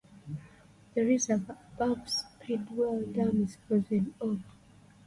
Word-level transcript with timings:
The 0.95 1.05
reservoir 1.05 1.59
above 1.75 2.09
Speedwell 2.09 3.03
Dam 3.13 3.43
is 3.43 3.57
frozen 3.67 4.15
over. 4.19 4.41